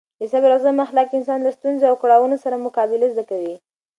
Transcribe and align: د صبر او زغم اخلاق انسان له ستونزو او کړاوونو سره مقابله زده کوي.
د 0.19 0.21
صبر 0.31 0.49
او 0.53 0.61
زغم 0.63 0.79
اخلاق 0.85 1.09
انسان 1.17 1.39
له 1.43 1.51
ستونزو 1.57 1.85
او 1.89 1.95
کړاوونو 2.01 2.35
سره 2.43 2.63
مقابله 2.65 3.07
زده 3.13 3.23
کوي. 3.31 3.55